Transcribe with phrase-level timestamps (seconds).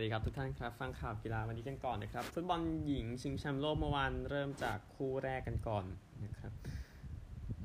[0.00, 5.84] วัสดีครับทุกท่านครับฟังข่าวกีฬาวันนี้กันก่อนนะครับ ฟุตบอลหญิงชิงแชมป์โลกเมื่อวานเริ่มจากคู่แรกกันก่อน
[6.24, 6.52] นะครับ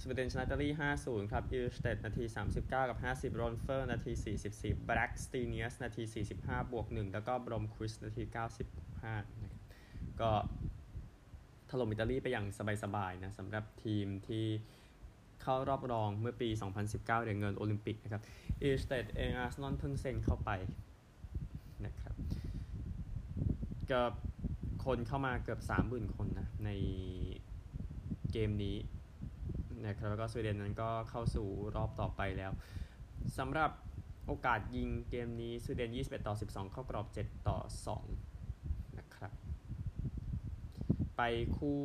[0.01, 0.69] สวีเดนชนะอิตาลี
[0.99, 2.97] 5-0 ครับอิลสเตดท์นาที 39 กับ
[3.31, 4.11] 50โรนเฟอร์ นาที
[4.47, 6.03] 44 แบล็กสตีเนียส นาที
[6.35, 8.23] 45 บวก 1 แล้วก็บลอมควิสต์ นาที
[8.81, 9.63] 95นะครับ
[10.21, 10.31] ก็
[11.69, 12.45] ถล่มอิตาลีไปอย่าง
[12.83, 14.45] สบายๆนะสำหรับทีมที่
[15.41, 16.49] เข้ารอบรองเมื่อปี
[16.81, 18.21] 2019 เหรียญเงินโอลิมปิกนะครับ
[18.61, 20.51] อีสเตดเองอาร์ซนอลเพิ่งเซ็นเข้าไป
[21.85, 22.15] นะครับ
[23.91, 24.01] ก็
[24.85, 26.69] คนเข้ามาเกือบ 30,000 คนนะใน
[28.31, 28.77] เกมนี้
[29.87, 32.51] นะครับแล้วก็สวีเดนนั้นก็เข้าสู่รอบต่อไปแล้ว
[33.37, 33.71] สำหรับ
[34.27, 37.57] โอกาสยิงเกมนี้สวีเดน 21 ต่อ 12 เข้ากรอบ 7 ต่อ
[38.27, 39.31] 2 นะครับ
[41.17, 41.21] ไป
[41.57, 41.81] คู่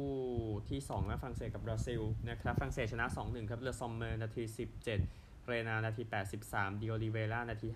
[0.71, 4.43] ที่2นะฝรั่งเศสกับบราซิลนะครับฝรั่งเศสชนะ 2-1 ครับเลอซอมเมอร์นาที
[4.75, 6.03] 17 เรนาร์นาที
[6.43, 7.69] 83ดิโอลิเวร่านาที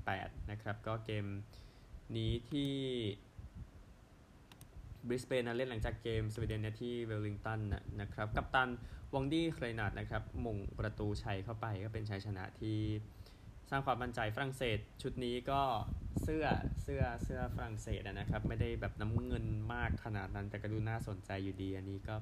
[0.00, 1.24] 58 นะครับ ก็เกม
[2.16, 2.72] นี้ที่
[5.06, 7.60] บริสเบนนะเล่นหลังจากเกมสวีเดนเนี่ยที่เวลลิงตัน
[8.00, 8.68] นะครับ กัปตัน
[9.14, 12.78] วองดี้เรนาร์นะครับโหม่งประตูชัยเข้าไปก็เป็นชัยชนะที่
[13.70, 15.60] สร้างความมั่นใจฝรั่งเศส ชุดนี้ก็
[16.22, 16.44] เสื้อ
[16.82, 22.16] เสื้อเสื้อฝรั่งเศสนะครับ ไม่ได้แบบน้ำเงินมากขนาดนั้นแต่ก็ดูน่าสนใจอยู่ดี อันนี้ก็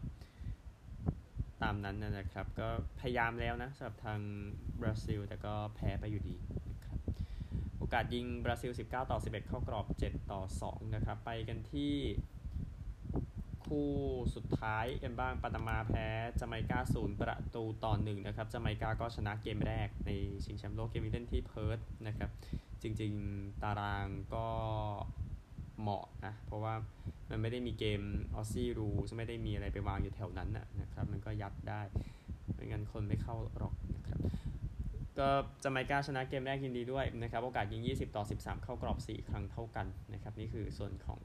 [1.62, 2.68] ตามนั้นนะครับ ก็
[3.00, 4.20] พยายามแล้วนะสำหรับทาง
[4.80, 6.36] บราซิล แต่ก็แพ้ไปอยู่ดี
[6.70, 6.98] นะครับ
[7.78, 11.92] โอกาสยิงบราซิล 19 ต่อ 11 เข้ากรอบ 7 ต่อ 2 นะครับ ไปกันที่
[13.70, 13.90] คู่
[14.34, 16.06] สุดท้ายกันบ้างปานามาแพ้
[16.40, 20.10] จาไมกาศูนย์ประตูต่อหนึ่งนะครับจาไมกาก็ชนะเกมแรกใน
[20.44, 22.30] ชิงแชมป์โลกเกมนี้เล่นที่เพิร์ธนะครับ
[22.82, 24.46] จริงๆตารางก็
[25.80, 26.74] เหมาะนะเพราะว่า
[27.30, 28.00] มันไม่ได้มีเกม
[28.34, 31.82] ออซซี่รูไม่ได้มีอะไรไปวางอยู่แถวนั้นนะครับ มันก็ยัดได้
[32.54, 34.18] ไม่งั้นคนไม่เข้าหรอกนะครับ
[35.18, 35.28] ก็
[35.64, 41.20] จาไมกาชนะเกมแรกยินดีด้วยนะครับ โอกาสยิง 20 ต่อ 13 เข้ากรอบ 4 ครั้งเท่ากันนะครับ นี่คือส่วนของ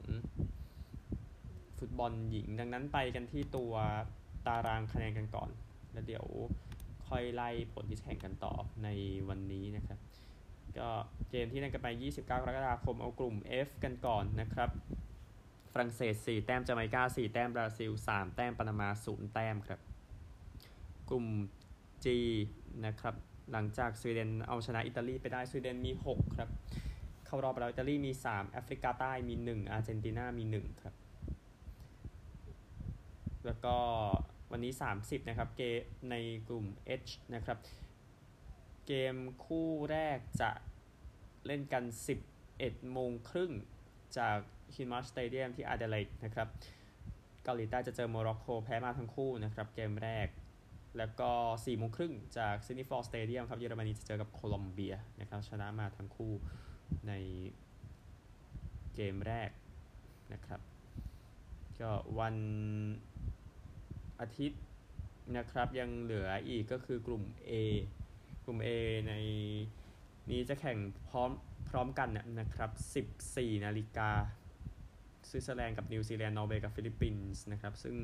[1.78, 3.74] ฟุตบอลหญิง ดังนั้นไปกันที่ตัว
[4.46, 5.50] ตารางคะแนนกันก่อน
[5.92, 6.24] แล้วเดี๋ยว
[7.08, 8.88] ค่อยไล่ผลที่แข่งกันต่อใน
[9.28, 9.98] วันนี้นะครับ
[10.78, 10.88] ก็
[11.30, 14.70] เกมที่เล่นกันไป 29 กรกฎาคมเอากลุ่ม F กันก่อนนะครับ
[15.72, 19.80] ฝรั่งเศส 4 แต้มจาไมกา 4 แต้มบราซิล 3 แต้มปานามา 0 แต้มครับ
[21.10, 21.26] กลุ่ม
[22.04, 22.06] G
[22.86, 23.14] นะครับ
[23.52, 26.48] หลังจากสวีเดนเอาชนะอิตาลีไปได้สวีเดนมี 6 ครับ
[27.26, 30.94] เข้ารอบไปแล้วอิตาลีมี 3 แอฟริกาใต้มี 1 อาร์เจนตินามี 1 ครับ
[33.46, 33.76] แล้วก็
[34.50, 36.16] วันนี้ 30 นะครับ เกมใน
[36.48, 36.66] กลุ่ม
[37.02, 37.58] H นะครับ
[38.86, 39.14] เกม
[39.44, 40.50] คู่แรกจะ
[41.46, 41.84] เล่นกัน
[42.38, 43.52] 11 โมงครึ่ง
[44.18, 44.38] จาก
[44.76, 46.48] Hindmarsh Stadium ที่อาเดเลดนะครับ
[47.44, 50.28] เกาหลีใต้จะเจอโมร็อกโกแพ้มาทั้งคู่นะครับ เกมแรก
[50.98, 56.32] แล้วก็4โมงครึ่งจาก Sydney Football Stadium ครับ เยอรมนีจะเจอกับโคลอมเบียนะครับ ชนะมาทั้งคู่
[57.08, 57.12] ใน
[58.94, 59.50] เกมแรก
[60.32, 60.60] นะครับ
[61.80, 62.36] ก็วัน
[64.20, 64.62] อาทิตย์
[65.36, 67.52] นะครับยังเหลืออีกก็คือกลุ่ม A
[68.44, 68.68] กลุ่ม A
[69.08, 69.12] ใน
[70.30, 70.78] นี้จะแข่ง
[71.08, 71.30] พร้อม
[71.70, 72.08] พร้อมกัน
[72.40, 72.70] นะครับ
[73.22, 74.10] 14 นาฬิกา
[75.28, 77.96] สวิตเซอร์แลนด์กับนิวซีแลนด์นอร์เวย์กับฟิลิปปินส์นะครับ ซึ่ง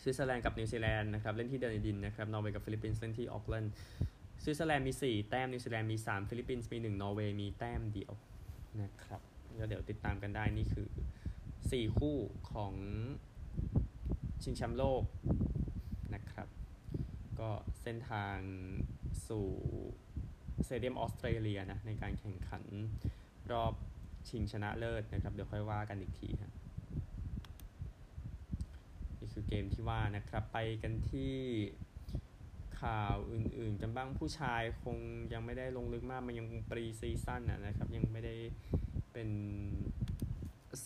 [0.00, 3.74] สวิตเซอร์แลนด์กับนิวซีแลนด์นะครับเล่นที่ดะนีดินนะครับนอร์เวย์กับฟิลิปปินส์เล่นที่โอ๊คแลนด์
[4.42, 8.12] สวิตเซอร์แลนด์มี 4 แต้มนิวซีแลนด์มี 3 ฟิลิปปินส์มี 1 นอร์เวย์มีแต้มเดียว
[8.82, 9.20] นะครับ
[9.56, 10.88] แล้วเดี๋ยวติดตามกันได้นี่คือ
[11.42, 12.16] 4 คู่
[12.52, 12.72] ของ
[14.42, 15.02] ชิงแชมป์โลก
[16.14, 16.48] นะครับ
[17.40, 17.50] ก็
[17.82, 18.36] เส้นทาง
[19.28, 19.48] สู่
[20.64, 22.64] Stadium Australia นะในการแข่งขัน
[23.52, 23.72] รอบ
[24.28, 26.52] ชิงชนะเลิศนะครับ เดี๋ยวค่อยว่ากันอีกทีครับ
[29.18, 31.34] นี่คือเกมที่ว่านะครับ ไปกันที่
[32.80, 34.96] ข่าวอื่นๆกันบ้างผู้ชายคง
[35.32, 38.34] ยังไม่ได้ลงลึกมาก มันยัง pre-season นะครับ ยังไม่ได้
[39.12, 39.28] เป็น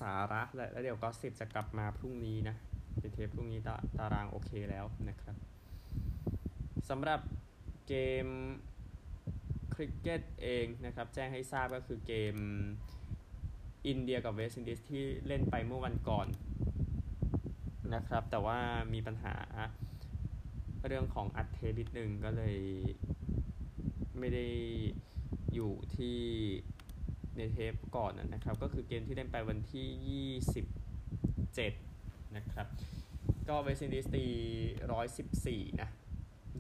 [0.01, 0.43] สาระ
[0.73, 2.57] แล้วเดี๋ยว gossip จะกลับมาพรุ่งนี้นะ
[2.99, 5.37] ในเทปพรุ่งนี้ตาตารางโอเคแล้วนะครับ
[6.89, 7.21] สำหรับ
[7.89, 7.95] เก
[8.25, 8.27] ม
[9.75, 12.37] คริกเก็ตเองนะครับ แจ้งให้ทราบก็คือเกม
[13.87, 16.27] อินเดียกับเวสต์อินดีสที่เล่นไปเมื่อวันก่อน
[17.95, 18.59] นะครับ แต่ว่า
[18.95, 19.35] มีปัญหา
[20.87, 22.59] เรื่องของอัดเทปนิดนึงก็เลย
[24.19, 24.47] ไม่ได้
[25.55, 26.19] อยู่ที่
[27.37, 31.84] ในเทปก่อนนะครับ ก็คือเกมที่เล่นไปวันที่ 27
[32.37, 32.67] นะครับ
[33.49, 34.25] ก็เวสต์อินดีสตี
[35.63, 35.91] 114นะ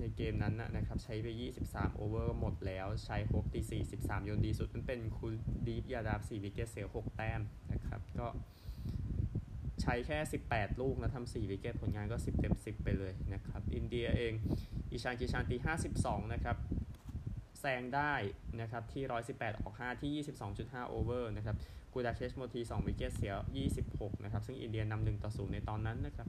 [0.00, 1.26] ในเกมนั้นนะครับใช้ไป
[1.62, 3.60] 23 over หมดแล้วชายโฮปตี
[3.92, 5.26] 43โยนดีสุด มันเป็นกุล
[5.66, 7.40] ดีปยาดาฟ4 wicket เสีย6แต้ม
[7.72, 8.26] นะครับ ก็
[9.82, 10.18] ใช้แค่
[10.48, 14.32] 18 ลูกนะทำ4 wicket ผลงานก็ 10 เต็ม 10 ไปเลยนะครับ อินเดียเอง
[14.92, 15.56] อิชานกิชานตี
[15.96, 16.56] 52 นะครับ
[17.60, 18.14] แซงได้
[18.60, 20.24] นะครับที่ 118 ออก 5 ที่
[20.56, 21.56] 22.5 over นะครับ
[21.94, 23.34] กูดาเคชโมที2 wicket เสีย
[23.78, 26.28] 26 นะครับ ซึ่งอินเดียนำ1ต่อ0ในตอนนั้นนะครับ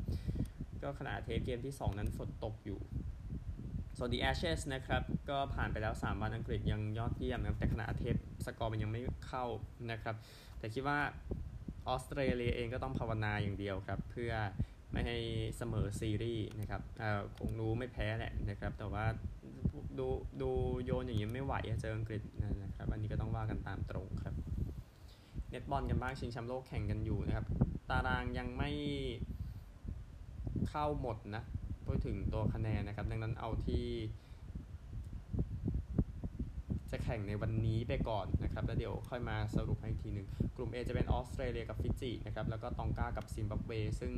[0.83, 2.79] ก็ขณะเทปเกมที่ 2 นั้นฝนตกอยู่
[3.97, 8.15] ส่วน The Ashes นะครับ ก็ผ่านไปแล้ว 3 วันอังกฤษยังยอดเยี่ยมนะครับ แต่ขณะเทป
[8.45, 9.45] สกอร์มันยังไม่เข้า
[9.91, 10.15] นะครับ
[10.59, 10.99] แต่คิดว่า
[11.87, 14.33] ออสเตรเลียเองก็ต้องภาวนาอย่างเดียวครับ เพื่อ
[14.91, 15.17] ไม่ให้
[15.57, 16.81] เสมอซีรีส์นะครับ
[17.37, 19.05] คงรู้ไม่แพ้แหละนะครับ แต่ว่า
[19.99, 20.07] ดู
[20.41, 20.49] ดู
[20.85, 22.21] โยนอย่างนี้ไม่ไหวเจออังกฤษ
[22.63, 24.34] นะครับ อันนี้ก็ต้องว่ากันตามตรงครับ
[25.61, 27.45] ตบอลกันบ้างชิงแชมป์โลกแข่งกันอยู่นะครับ
[27.89, 28.71] ตารางยังไม่
[30.69, 31.43] เข้าหมดนะ
[31.85, 33.85] พูดถึงตัวคะแนนนะครับ ดังนั้นเอาที่
[36.91, 44.13] จะแข่งในวันนี้ไปก่อนนะครับ แล้วเดี๋ยวค่อยมาสรุปให้อีกทีหนึ่งกลุ่ม A จะเป็นออสเตรเลียกับฟิจินะครับ แล้วก็ตองกากับซิมบับเว ซึ่ง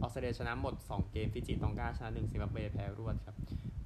[0.00, 3.36] ออสเตรเลียชนะหมด 2 เกมฟิจิตองกาชนะ1ซิมบับเวแพ้รวดครับ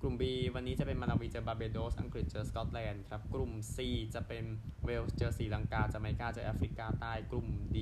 [0.06, 0.24] กลุ่ม B
[0.54, 3.76] วันนี้จะเป็นมาลาวีเจอบาร์เบโดส อังกฤษเจอสกอตแลนด์ครับ กลุ่ม C
[4.14, 4.44] จะเป็น
[4.84, 7.78] เวลส์เจอศรีลังกาจาไมกาเจอแอฟริกาใต้ กลุ่ม D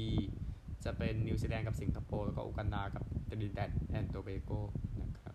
[0.84, 4.50] จะเป็นนิวซีแลนด์กับสิงคโปร์แล้วก็ยูกันดากับ Trinidad and Tobago
[5.00, 5.34] นะครับ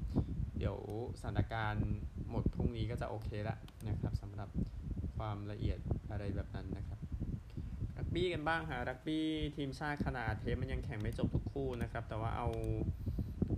[0.57, 0.77] เดี๋ยว
[1.19, 1.87] สถานการณ์
[2.29, 3.57] หมดพรุ่งนี้ก็จะโอเคล้ว
[3.87, 4.49] นะครับสำหรับ
[5.17, 5.79] ความละเอียด
[6.11, 6.99] อะไรแบบนั้นนะครับ
[7.97, 9.25] รักบี้กันบ้างฮะรักบี้
[9.55, 12.49] ทีมชาติขนาดเทปมันยังแข่งไม่จบทุกคู่นะครับ แต่ว่าเอา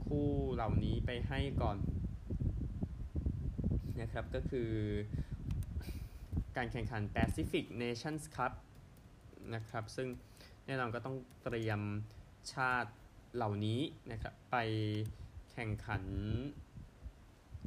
[0.07, 1.77] คู่เหล่านี้ไปให้ก่อน
[4.11, 4.71] นะครับก็คือ
[6.57, 8.53] การแข่งขัน Pacific Nations Cup
[9.55, 10.07] นะครับซึ่ง
[10.65, 11.81] แน่นอนก็ต้องเตรียม
[12.53, 12.91] ชาติ
[13.35, 13.81] เหล่านี้
[14.11, 14.57] นะครับไป
[15.51, 16.03] แข่งขัน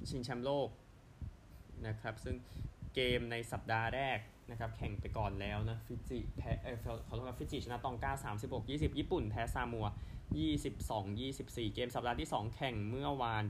[0.08, 0.68] ชิงแชมป์โลก
[1.86, 2.36] นะครับซึ่ง
[2.94, 4.18] เกมในสัปดาห์แรก
[4.50, 6.76] นะครับแข่งไปก่อนแล้วนะฟิจิแพ้เออ
[7.08, 8.12] ขอโทษครับฟิจิชนะตองกา
[8.42, 9.86] 36 20 ญี่ปุ่นแพ้ซามัว
[10.64, 13.44] 22 24 เกมสัปดาห์ที่ 2 แข่งเมื่อวาน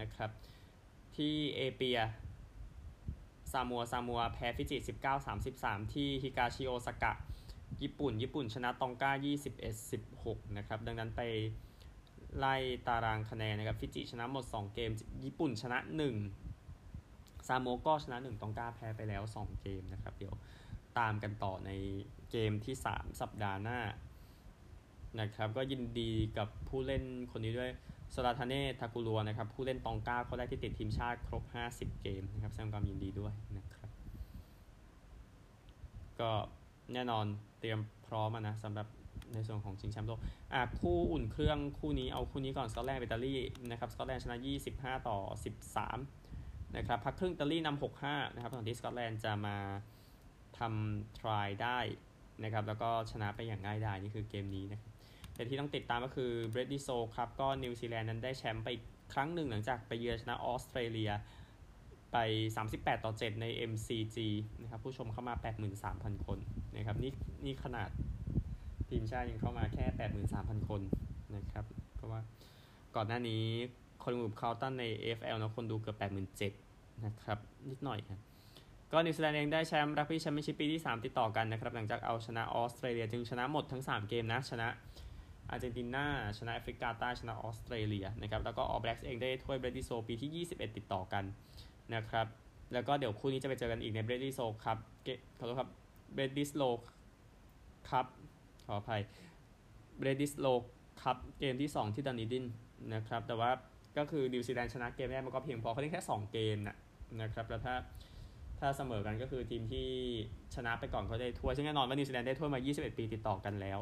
[0.00, 0.30] นะครับ
[1.16, 1.98] ที่อาเปีย
[3.52, 7.12] ซามัวซามัวแพ้ฟิจิ19 33 ที่ฮิกาชิโอซากะ
[7.82, 9.12] ญี่ปุ่น ญี่ปุ่นชนะตองกา
[9.74, 11.22] 21 16 นะครับ ดังนั้นไป
[12.38, 12.56] ไล่
[12.86, 14.90] ตารางคะแนนนะครับ ฟิจิชนะหมด 2 เกม
[15.24, 15.78] ญี่ปุ่นชนะ
[16.64, 20.34] 1 ซาโมก็ชนะ 1 ตองกาแพ้ไปแล้ว 2 เกมนะครับ เดี๋ยว
[20.98, 21.70] ตามกันต่อใน
[22.30, 23.80] เกมที่ 3 สัปดาห์หน้า
[25.20, 27.70] นะครับ ก็ยินดีกับผู้เล่นคนนี้ด้วย
[28.14, 33.90] สลาทาเน่ทากุลัวนะครับ ผู้เล่นตองก้าเขาได้ที่ติดทีมชาติครบ 50 เกมนะครับแสดงความยินดีด้วยนะครับ
[36.20, 36.30] ก็
[36.92, 37.24] แน่นอน
[37.60, 38.86] เตรียมพร้อมนะสำหรับ
[39.34, 40.20] ในส่วนของชิงแชมป์โลก
[40.52, 43.34] อะคู่อุ่นเครื่องคู่นี้เอาคู่นี้ก่อนสกอตแลนด์อิตาลี
[43.70, 44.36] นะครับสกอตแลนด์ชนะ
[44.72, 45.18] 25 ต่อ
[45.96, 49.56] 13 นะครับพักครึ่งอิตาลีนำ65 นะครับตอนที่สกอตแลนด์จะมา
[50.58, 51.78] ทำ try ได้
[52.44, 54.87] นะครับแล้วก็ชนะไปอย่างง่ายดายนี่คือเกมนี้นะครับ
[55.38, 58.68] แต่ที่ต้องติดตามก็คือ Bledisloe ครับก็นิวซีแลนด์นั้นได้แชมป์ไป
[59.12, 61.12] ครั้งหนึ่งหลังจากไปเยือนชนะออสเตรเลีย
[62.12, 62.16] ไป
[62.60, 64.16] 38 ต่อ 7 ใน MCG
[64.62, 65.34] นะครับผู้ชมเข้ามา
[65.80, 66.38] 83,000 คน
[66.76, 67.12] นะครับนี่
[67.44, 67.90] นี่ขนาด
[68.88, 69.84] ทีมชาติยังเข้ามาแค่
[70.28, 70.80] 83,000 คน
[71.36, 71.64] นะครับ
[71.94, 72.20] เพราะว่า
[72.96, 73.42] ก่อนหน้านี้
[74.04, 75.96] คอลลิงวูดคาร์ลตันใน AFL นะคนดูเกือบ
[76.50, 77.38] 87,000นะครับ
[77.70, 78.20] นิดหน่อยครับ
[78.92, 84.68] ก็นิวซีแลนด์เองได้แชมป์รักบี้แชมเปี้ยนชิพปีที่ 3 ติดต่อกันนะครับหลังจากเอาชนะออสเตรเลียจึงชนะหมดทั้ง 3 เกมนะชนะ
[85.50, 86.06] อาร์เจนตินา
[86.38, 91.24] ชนะแอฟริกาใต้ชนะออสเตรเลียนะครับแล้วก็ All Blacks เองได้ถ้วย Bledisloe ปีที่ 21 ติดต่อกัน
[91.94, 92.26] นะครับ
[92.72, 94.78] แล้วก็เดี๋ยวคู่นี้จะไปเจอกันอีกใน Bledisloe ครับ
[95.38, 95.70] ขอโทษครับ
[96.14, 96.62] Bledisloe
[97.90, 98.06] ครับ
[98.66, 99.02] ขออภัย
[99.98, 100.46] Bledisloe
[101.02, 102.44] ครับเกมที่ 2 ที่ดะนีดิน
[102.94, 103.50] นะครับแต่ว่า
[103.98, 106.76] ก็คือนิวซีแลนด์ชนะเกมแรกมันก็เพียงพอเขาเล่นแค่ 2 เกมนะ
[107.22, 107.74] นะครับแล้วถ้า
[108.60, 109.88] ถ้าเสมอกันก็คือทีมที่
[110.54, 113.78] ชนะไปก่อนเขาได้ถ้วยซึ่งแน่นอนว่านิวซีแลนด์ได้ถ้วยมา 21 ปีติดต่อกันแล้ว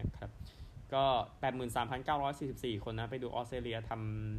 [0.00, 0.30] นะครับ
[0.92, 1.04] ก็
[2.14, 3.92] 83,944 คนนะ ไปดูออสเตรเลียท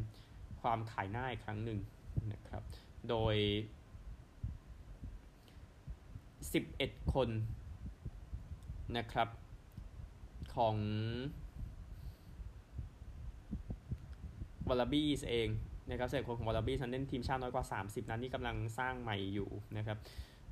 [0.08, 1.78] ำความขายหน้าอีกครั้งหนึ่ง
[2.32, 2.62] นะครับ
[3.08, 3.36] โดย
[6.58, 7.28] 11 คน
[8.96, 9.28] นะครับ
[10.56, 10.76] ของ
[14.68, 15.48] วอลลบี้เอง
[15.90, 19.98] นะครับเศษคนของวอลลบี้ฉันเล่นทีมชาติน้อยกว่า 30 นั้นนี่กำลังสร้างใหม่อยู่นะครับ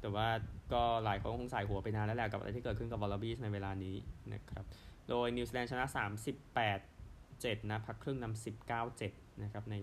[0.01, 0.29] แต่ว่า
[0.73, 3.97] ก็หลายคนคงใส่หัวไปนานแล้วแหละกับอะไรที่เกิดขึ้นกับวอลลบี้ในเวลานี้
[4.33, 4.65] นะครับ
[5.09, 5.85] โดยนิวซีแลนด์ชนะ
[6.65, 6.95] 38
[7.43, 9.77] 7 นะพักครึ่งนำ19 7 นะครับใน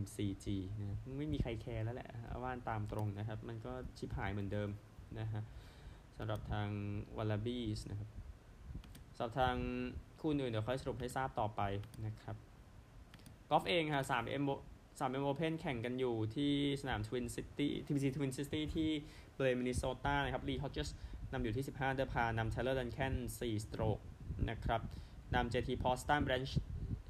[0.00, 0.46] MCG
[0.78, 2.08] นะไม่มีใครแคร์แล้วแหละ
[2.42, 4.68] ว่ากันตามตรงนะครับ มันก็ชิบหายเหมือนเดิม
[5.20, 5.42] นะฮะ
[6.18, 6.68] สำหรับทาง
[7.16, 8.08] วอลลาบี้นะครับ
[9.16, 9.56] สำหรับทาง
[10.20, 11.60] คู่อื่นเดี๋ยวค่อยสรุปให้ทราบต่อไป
[12.06, 12.36] นะครับ
[13.50, 14.44] กอล์ฟเองค่ะ3 M
[14.98, 18.90] 3 M Open แข่งกันอยู่ที่สนาม Twin City TPC Twin City ที่
[19.34, 20.88] Blaine มินนิโซตานะครับลีฮอ d เจส
[21.32, 23.98] นำอยู่ที่ 15 under par นำ Tyler Duncan 4 stroke
[24.50, 24.80] นะครับ
[25.34, 26.52] นำ JT Poston Branch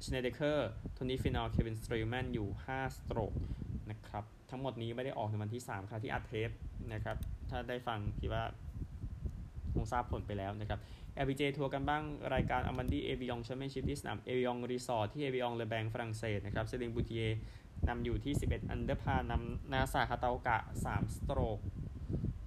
[0.03, 3.33] ชเนเดเคอร์โทนี่ฟินอลเควินสตรีแมนอยู่ 5 สโตรก
[3.89, 6.49] นะครับทั้งหมดนี้ไม่ได้ออกในวันที่ 3 ครับที่อัดเทป
[6.93, 7.17] นะครับ
[7.49, 8.43] ถ้าได้ฟังคิดว่า
[9.73, 10.79] คงทราบผลไปแล้วนะครับ
[11.23, 17.21] LPG ทัวร์กันบ้างรายการอมันดี้เอวิองแชมเปี้ยนชิพที่สนามเอวิองรีสอร์ทที่เอวิยองเลแบงฝรั่งเศสนะครับเซลีนบูติเยร์
[17.87, 21.59] นำอยู่ที่ 11 under par นำนาสะฮาตาโอกะ 3 stroke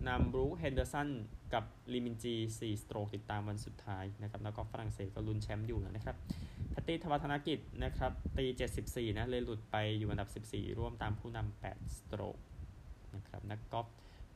[0.09, 1.09] นำบรูคเฮนเดอร์สัน
[1.55, 6.17] กับลีมินจี4 stroke ติดตามวันสุดท้ายนะครับ แล้วก็ฝรั่งเศสก็ลุ้นแชมป์อยู่นะครับ
[6.71, 8.45] แพตตี้ธวัชธนกิจนะครับ ตี
[8.83, 12.39] 74 นะ เลยหลุดไปอยู่อันดับ 14 ร่วมตามผู้นำ8 stroke
[13.15, 13.87] นะครับ นักกอล์ฟ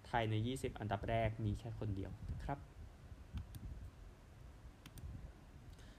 [0.06, 2.58] ไทยใน 20 อันดับแรกมีแค่คนเดียวนะครับ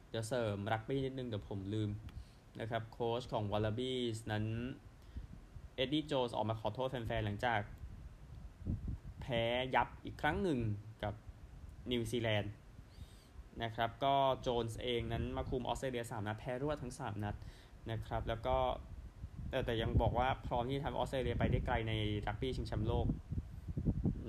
[0.10, 1.90] เดี๋ยวเสริมรักบี้นิดนึงเดี๋ยวผมลืม
[2.60, 4.00] นะครับ โค้ชของวอลลาบี้
[4.32, 4.46] นั้น
[5.76, 7.62] เอ็ดดี้โจสออกมาขอโทษแฟนๆ หลังจาก
[9.24, 9.42] แพ้
[9.76, 10.60] ยับอีกครั้งหนึ่ง
[11.04, 11.14] กับ
[11.92, 12.52] นิวซีแลนด์
[13.64, 17.36] นะครับ ก็โจนส์เองนั้นมาคุมออสเตรเลีย3นัดแพ้รวดทั้ง 3 นัด
[17.92, 18.58] นะครับ แล้วก็
[19.50, 21.94] แต่แต่ยังบอกว่าพร้อมที่จะทำออสเตรเลียไปได้ไกลใน
[22.28, 23.08] รักบี้ชิงแชมป์โลก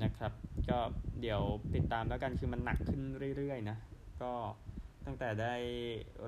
[0.04, 0.32] นะครับ
[0.70, 0.78] ก็
[1.20, 1.40] เดี๋ยว
[1.74, 3.00] ติดตามแล้วกันคือมันหนักขึ้น
[3.36, 3.76] เรื่อยๆนะ
[4.22, 4.32] ก็
[5.06, 5.54] ตั้งแต่ได้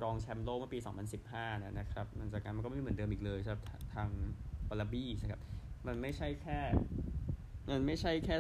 [0.03, 0.79] รองแชมป์โลกเมื่อปี
[1.21, 3.63] 2015นะนะครับมันจากการมันก็ไม่เหมือนเดิมอีกเลยสำหรับ
[3.95, 4.09] ทาง
[4.69, 5.43] วอลลาบี้นะครับ
[5.87, 6.59] มันไม่ใช่แค่
[7.71, 8.37] มันไม่ใช่แค่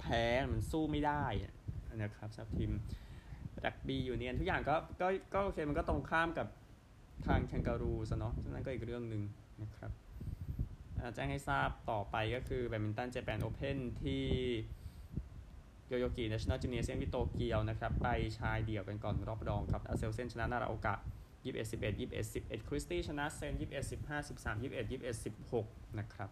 [0.00, 1.24] แพ้มันสู้ไม่ได้
[1.96, 2.72] นะครับสำหรับทีม
[3.64, 6.46] รักบี้ยูเนียนทุกอย่างก็ก็ก็โอเคมันก็ตรงข้ามกับ
[7.26, 9.22] ทางแคงการูซะเนาะฉะนั้นก็อีกเรื่องหนึ่ง
[9.62, 9.90] นะครับ
[11.14, 14.24] แจ้งให้ทราบต่อไปก็คือแบดมินตันเจแปนโอเพนที่
[15.88, 20.94] โยโยงิ National Gymnasium ที่โตเกียวนะครับ ไปชายเดี่ยวกันก่อนรอบรองครับอาเซลเซนชนะนาราโอกะ
[21.44, 25.24] 21 11 21 11คริสตี้ชนะเซน21 15 13 21 21
[25.56, 26.30] 16 นะครับ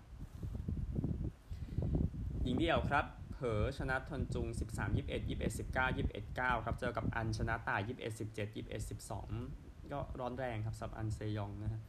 [2.44, 8.90] หญิงเดี่ยวครับ เผอชนะทนจุง 13 21 21 19 21 9 ครับ เจอกับอันชนะไต้ 21 17 21
[9.30, 11.80] 12 ก็ร้อนแรงครับสำหรับอันเซยองนะฮะ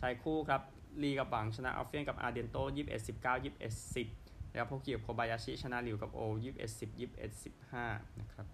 [0.00, 0.62] ชายคู่ครับ
[1.02, 2.76] ลีกับหวังชนะอัลเฟียนกับอาเดนโต 21
[3.08, 8.46] 19 21 10 แล้วโฮกิกับโคบายาชิชนะหลิวกับโอ 21 10 21 15 นะครับ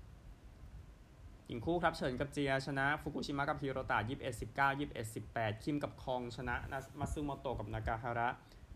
[1.46, 6.54] หญิงคู่ครับเฉินกับเจียชนะฟุกุชิมะกับฮิโรตะ21 19 21 18 คิมกับคองชนะ
[7.00, 8.28] มาซึโมโตะกับนากาฮาระ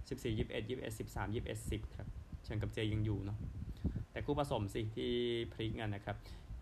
[0.09, 2.09] 14 21 21 13 21 10 ครับ
[2.45, 3.39] เฉินกับเจยังอยู่เนาะ
[4.13, 5.13] แต่คู่ผสมสิที่
[5.53, 6.17] พลิกกันนะครับ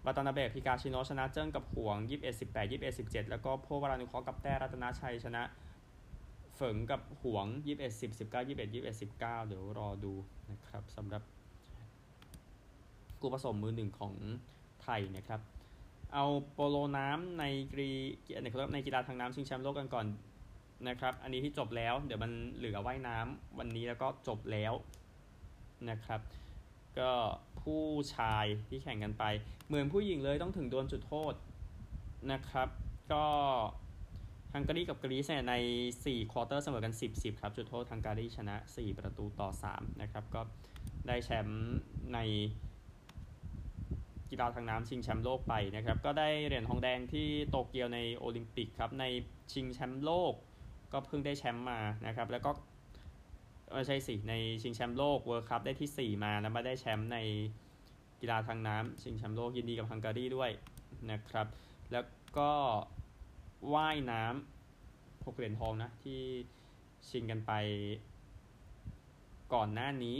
[0.05, 5.43] วาตานาเบะกับฮิกาชิโนชนะเจิ้งกับหวง21 18 21 17แล้วก็พัววรานุเคราะห์กับแต้รัตนชัยชนะ
[6.57, 10.13] เฝิงกับหวง21 10 19 21 21 19เดี๋ยวรอดู
[10.51, 11.23] นะครับสำหรับ
[13.21, 14.15] คู่ผสมมือหนึ่งของ
[14.83, 15.41] ไทยนะครับ
[16.15, 17.91] เอาโปโลน้ำในกรี
[18.73, 20.07] ในกีฬาทางน้ำชิงแชมป์โลกกันก่อน
[20.89, 24.73] นะครับ อันนี้ที่จบแล้ว เดี๋ยวมันเหลือว่ายน้ำวันนี้แล้วก็จบแล้ว
[25.91, 26.21] นะครับ
[26.99, 27.13] ก็
[27.63, 27.85] ผู้
[28.15, 29.25] ชายที่แข่งกันไป
[29.67, 31.35] เหมือนผู้หญิงเลยต้องถึงโดนจุดโทษ
[32.33, 32.69] นะครับ
[33.13, 33.27] ก็
[34.55, 35.55] ฮังการีกับกรีซเนี่ยใน
[35.95, 40.41] 4 quarter เสมอกัน 10 10 ครับจุดโทษฮังการีชนะ 4 ประตูต่อ 3 นะครับ ก็
[41.09, 41.63] ได้แชมป์
[42.15, 42.19] ใน
[44.31, 49.05] กีฬาทางน้ำชิงแชมป์โลกไปนะครับ ก็ได้เหรียญทองแดงที่โตเกียวในโอลิมปิกครับ ใน
[49.53, 50.33] ชิงแชมป์โลก
[50.93, 52.51] ก็เพิ่งได้แชมป์มานะครับ แล้วก็
[53.75, 57.19] ไม่ใช่สิในชิงแชมป์โลก World Cup ได้ที่ 4 มาแล้วมาได้แชมป์ใน
[58.21, 60.51] กีฬาทางน้ำชิงแชมป์โลกยินดีกับฮังการีด้วย
[61.11, 61.47] นะครับ
[61.93, 62.05] แล้ว
[62.39, 62.53] ก็
[63.75, 66.21] ว่ายน้ำหกเหรียญทองนะ ที่
[67.09, 67.53] ชิงกันไป
[69.55, 70.19] ก่อนหน้านี้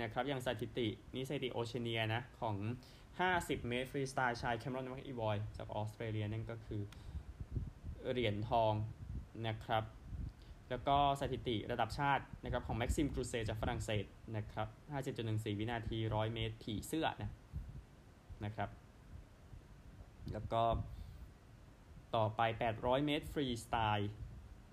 [0.00, 2.56] นะครับอย่างสถิตินี่สถิติโอเชเนียนะ ของ
[3.12, 6.82] 50 เมตรฟรีสไตล์ชายแคมรอนแม็กอีบอย จากออสเตรเลียนั่นก็คือ
[8.10, 8.72] เหรียญทอง
[9.46, 9.84] นะครับ
[10.72, 14.04] แล้วก็สถิติระดับชาตินะครับของแม็กซิมครูเซจากฝรั่งเศส
[14.36, 14.68] นะครับ
[15.14, 17.30] 57.14 วินาที 100 เมตรผีเสื้อนะ
[18.44, 18.70] นะครับ
[20.32, 20.62] แล้วก็
[22.16, 22.40] ต่อไป
[22.74, 24.10] 800 เมตรฟรีสไตล์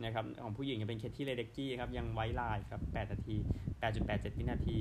[0.03, 3.35] นะครับของผู้หญิงจะเป็นเคที่เลเดกกี้ครับ ยังไว้ลายครับ 8 นาที
[3.87, 4.77] 8.87 วินาที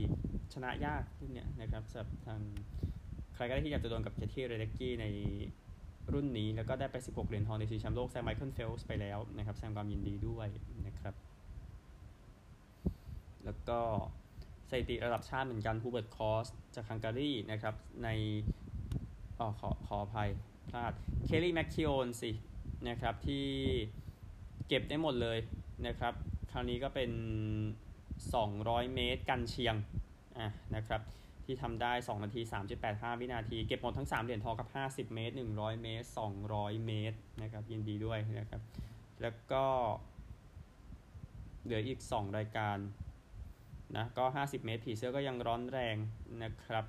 [0.53, 2.41] ชนะยากที่เนี่ยนะครับสำหรับทาง
[3.35, 5.07] ใครก็ได้ที่อยากจะโดนกับเคที่เลเดกกี้ใน
[6.13, 10.49] รุ่นนี้แล้วก็ได้ไป 16 เหรียญทองในชิงแชมป์โลกแซงไมเคิลเฟลป์สไปแล้วนะครับแสดงความยินดีด้วย
[10.87, 11.15] นะครับ
[13.45, 13.79] แล้วก็
[14.71, 17.75] สถิติระดับชาติเหมือนกันฮูเบิร์ตคอสจากฮังการีนะครับ
[18.05, 18.09] ใน
[19.39, 20.31] อ๋อขอขออภัย
[20.69, 20.93] พลาด
[21.25, 22.31] เคย์ลี่แมคคีโอนสิ
[22.89, 23.47] นะครับที่
[24.69, 25.39] เก็บได้หมดเลย
[25.87, 26.15] นะครับ
[26.53, 27.11] คราวนี้ก็เป็น
[28.23, 29.75] 200 เมตรกรรเชียง
[30.39, 31.01] อะนะครับ
[31.51, 32.41] ที่ทำได้ 2 นาที
[32.81, 34.69] 3.85 วินาที เก็บหมดทั้ง 3 เหรียญทองกับ
[35.11, 36.07] 50 เมตร 100 เมตร
[36.47, 38.63] 200 เมตรนะครับยินดีด้วยนะครับ
[39.23, 39.65] แล้วก็
[41.65, 42.79] เหลืออีก 2 รายการ
[43.97, 45.97] นะก็ 50 เมตร ผีเสื้อก็ยังร้อนแรง
[46.43, 46.85] นะครับ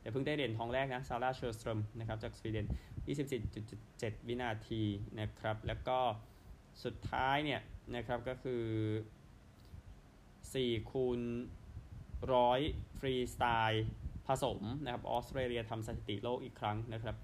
[0.00, 2.66] เดี๋ยวเพิ่งได้เหรียญทองแรกนะซาร่าเชอร์สตรมนะครับจากสวีเดน
[3.46, 4.82] 24.7 วินาที
[5.20, 5.98] นะครับ แล้วก็
[6.84, 7.60] สุดท้ายเนี่ย
[7.96, 8.64] นะครับก็คือ
[10.14, 11.20] 4คูณ
[12.34, 12.60] ร้อย
[12.98, 13.86] ฟรีสไตล์
[14.26, 17.16] ผสมนะครับออสเตรเลียทำสถิติโลกอีกครั้งนะครับ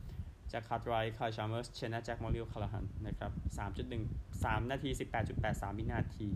[0.53, 3.33] จากคาร์ดไรคาร์ชาร์เมอร์สชนะแจ็คมอริลคาร์ฮันนะครับ
[4.03, 4.91] 3.1 3 นาที
[5.35, 6.29] 18.83 วินาที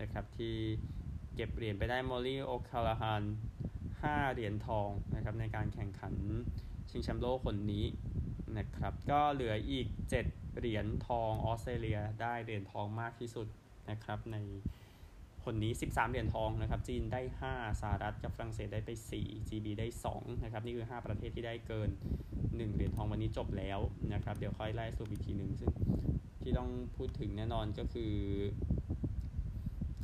[0.00, 0.56] นะครับที่
[1.34, 3.22] เก็บเหรียญไปได้มอริลโอคาร์ฮัน
[3.78, 6.14] 5เหรียญทองนะครับในการแข่งขัน
[6.90, 7.86] ชิงแชมป์โลกคนนี้
[8.58, 9.86] นะครับก็เหลืออีก
[10.22, 13.46] 7 เหรียญทองออสเตรเลียได้เหรียญทองมากที่สุด
[13.90, 14.36] นะครับใน
[15.44, 17.20] คนนี้ 13 เหรียญทองนะครับ จีนได้
[17.50, 21.90] 5 สหรัฐกับฝรั่งเศสได้ไป 4 GB ได้ 2 นะครับ นี่คือ 5 ประเทศที่ได้เกิน
[22.32, 23.78] 1 เหรียญทองวันนี้จบแล้ว
[24.12, 25.70] นะครับ เดี๋ยวค่อยไล่สู่อีกทีหนึ่งซึ่ง
[26.42, 28.12] ที่ต้องพูดถึงแน่นอนก็คือ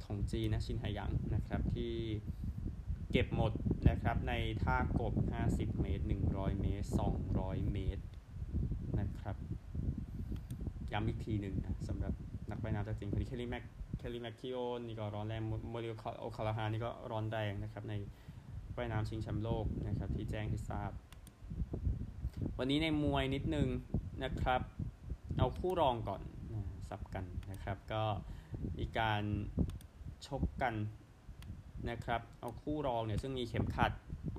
[0.05, 1.95] ของจีนนะชินไฮยังนะครับที่
[3.11, 3.53] เก็บหมด
[3.91, 4.33] นะครับใน
[4.65, 5.15] ท่ากบ
[5.49, 6.87] 50 เมตร 100 เมตร
[7.29, 8.05] 200 เมตร
[9.01, 9.37] นะครับ
[10.93, 12.13] ย้ำอีกทีหนึ่งนะสำหรับ
[12.51, 13.65] นักว่ายน้ำจากจีนคนนี้เคย์ลี่แมค
[14.01, 17.95] เคย์ลี่แมคคีโอนนี่ก็ร้อนแรงมอลลี่โอคัลลาฮานนี่ก็ร้อนแรงนะครับใน
[18.77, 20.91] ว่ายน้ำชิงแชมป์โลกนะครับที่แจ้งให้ทราบ
[22.59, 23.69] วันนี้ในมวยนิดนึง
[24.25, 24.61] นะครับ
[25.39, 28.05] เอาคู่รองก่อนนะสับกันนะครับ ก็
[28.79, 29.23] มีการ
[30.27, 30.75] ชกกัน
[31.91, 33.93] นะครับ เอาคู่รองเนี่ยซึ่งมีเข็มขัด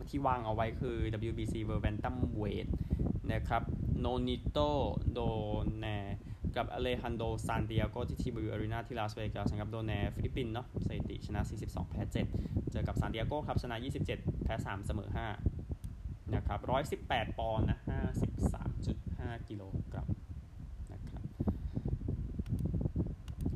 [0.10, 0.96] ที่วางเอาไว้คือ
[1.30, 2.70] WBC World Bantamweight
[3.34, 3.64] นะครับ
[4.00, 4.58] โนนิโต
[5.12, 5.20] โด
[5.80, 5.86] แนร์
[6.62, 12.02] กับอเลฮันโดซานติอาโกที่ทีโมบายล์อารีนาที่ลาสเวกัสนะครับโดแนร์ฟิลิปปินส์เนาะสถิติชนะ 42 แพ้
[12.38, 13.76] 7 เจอกับซานติอาโกครับชนะ
[14.12, 15.10] 27 แพ้ 3 เสมอ
[15.72, 16.60] 5 นะครับ
[17.00, 17.80] 118 ปอนด์นะ
[18.64, 20.08] 53.5 กิโลกรัม
[20.94, 21.24] นะครับ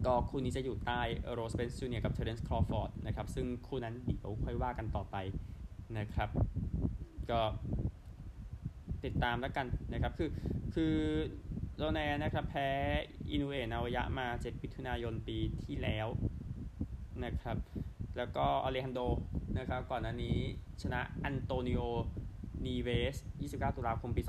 [0.06, 5.16] ก็คู่นี้จะอยู่ใต้เออร์โรลสเปนซ์จูเนียร์กับเทเรนซ์ครอฟอร์ดนะครับซึ่งคู่นั้นเดี๋ยวค่อยว่ากันต่อไป
[5.98, 6.30] นะครับ
[7.32, 7.42] ก็
[9.06, 10.30] ติดตามแล้วกันนะครับคือ
[10.74, 10.96] คือ
[11.78, 12.70] โรแนนะครับแพ้
[13.30, 16.08] อินูเอะนาวายะมา7มิถุนายนปีที่แล้ว
[17.24, 17.58] นะครับ
[18.18, 19.02] แล้วก็อเลฮันโด
[19.58, 20.38] นะครับ ก่อนหน้านี้
[20.82, 21.82] ชนะอันโตนิโอ
[22.66, 23.16] นีเวส
[23.48, 24.22] 29 ตุลาคมปี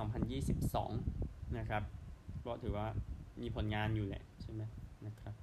[0.75, 1.83] 2022 นะครับ
[2.45, 2.87] ก็ถือว่า
[3.41, 4.63] มีผลงานอยู่แหละใช่ไหม
[5.07, 5.35] นะครับ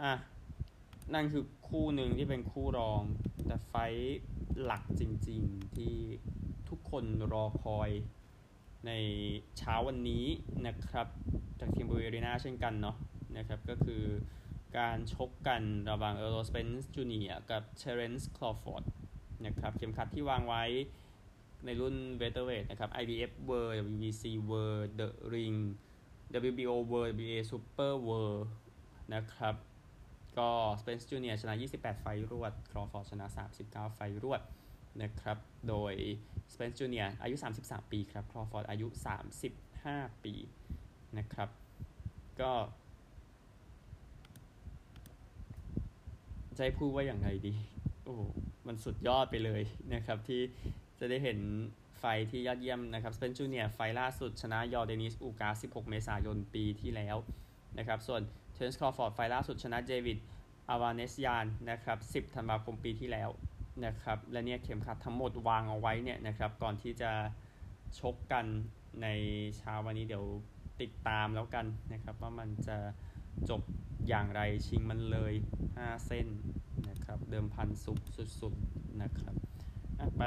[0.00, 0.12] อะ
[1.14, 3.00] นั่นคือคู่หนึ่งที่เป็นคู่รอง
[3.46, 3.74] แต่ไฟต์
[4.62, 5.94] หลักจริงๆที่
[6.68, 7.90] ทุกคนรอคอย
[8.86, 8.92] ใน
[9.58, 10.24] เช้าวันนี้
[10.66, 11.06] นะครับ
[11.60, 12.96] จากทีโมบายล์อารีนาเช่นกันเนาะ
[13.36, 14.02] นะครับก็คือ
[14.78, 18.84] การชกกันระหว่างเออร์โรลสเปนซ์จูเนียร์กับเทเรนซ์ครอฟอร์ด
[19.46, 20.64] นะครับเข็มขัดที่วางไว้
[21.64, 25.58] ในรุ่น welterweight นะครับ IBF World WBC World The Ring
[26.50, 28.44] WBO World WBA Super World
[29.14, 29.54] นะครับ
[30.38, 33.26] ก็ Spence Junior ชนะ 28 ไฟรวด Crawford ชนะ
[33.60, 34.42] 39 ไฟรวด
[35.02, 35.38] นะครับ
[35.68, 35.94] โดย
[36.52, 38.86] Spence Junior อายุ 33 ปีครับ Crawford อายุ
[39.56, 40.34] 35 ปี
[41.18, 41.48] นะครับ
[42.40, 42.52] ก็
[46.56, 47.54] จะให้พูดว่าอย่างไรดี
[48.04, 48.16] โอ้
[48.66, 49.62] มันสุดยอดไปเลย
[49.94, 50.40] นะครับ ที่
[50.98, 51.38] จะได้เห็น
[52.00, 57.16] ไฟต์ที่ยอดเยี่ยมนะครับ Spence Junior ไฟต์ล่าสุดชนะ Yordenis Ugas 16 เมษายนปีที่แล้ว
[57.78, 58.20] นะครับ ส่วน
[58.54, 60.18] เทอเรนซ์ครอว์ฟอร์ดไฟต์ล่าสุดชนะเดวิด
[60.68, 63.30] อวาเนสยานนะครับ 10 ธันวาคมปีที่แล้ว
[63.86, 67.10] นะครับ และเนี่ยเข็มขัดทั้งหมดวางเอาไว้เนี่ยนะครับก่อนที่จะ
[68.00, 68.46] ชกกัน
[69.02, 69.06] ใน
[69.56, 70.24] เช้าวันนี้เดี๋ยว
[70.80, 72.76] ติดตามแล้วกันนะครับ ว่ามันจะ
[73.50, 73.62] จบ
[74.08, 75.32] อย่างไรชิงมันเลย
[75.68, 76.26] 5 เส้น
[76.88, 77.98] นะครับ เดิมพันสูง
[78.40, 79.34] สุดๆนะครับ
[80.18, 80.22] ไป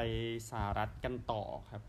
[0.50, 1.82] สหรัฐกันต่อครับ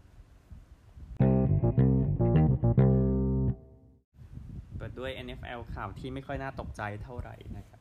[4.76, 7.80] เปิดด้วย NFL ข่าวที่ไม่ค่อยน่าตกใจเท่าไหร่นะครับ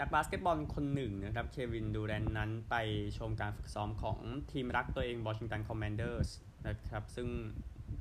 [0.00, 2.74] นักบาสเกตบอลคนหนึ่งนะครับเควินดูแรนนั้นไป
[3.18, 4.18] ชมการฝึกซ้อมของ
[4.52, 6.30] ทีมรักตัวเองวอชิงตันคอมมานเดอร์ส
[6.68, 7.28] นะครับซึ่ง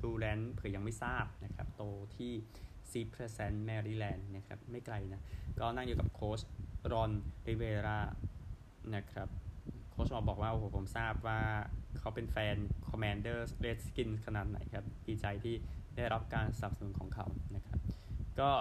[0.04, 1.84] ดูแรนเผื่อยังไม่ทราบนะครับโต
[2.16, 2.32] ที่
[2.90, 5.22] Seat Pleasant แมริแลนด์นะครับไม่ไกลนะ
[5.60, 6.40] ก็นั่งอยู่กับโค้ช
[6.92, 7.12] รอน
[7.48, 8.00] ริเวรา
[8.96, 9.30] นะครับ
[9.92, 11.40] โค้ชบอกว่า โอ้โห ผมทราบว่า
[12.00, 12.56] เขาเป็นแฟน
[12.90, 15.56] Commanders Redskins ขนาดไหนครับ ดีใจที่
[15.96, 17.80] ได้รับการสนับสนุนของเขานะครับ
[18.40, 18.52] ก็